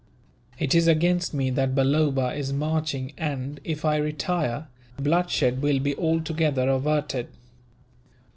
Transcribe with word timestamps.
It 0.57 0.73
is 0.73 0.87
against 0.87 1.31
me 1.31 1.51
that 1.51 1.75
Balloba 1.75 2.33
is 2.35 2.51
marching 2.51 3.13
and, 3.19 3.59
if 3.63 3.85
I 3.85 3.97
retire, 3.97 4.67
bloodshed 4.97 5.61
will 5.61 5.77
be 5.79 5.95
altogether 5.95 6.67
averted. 6.67 7.27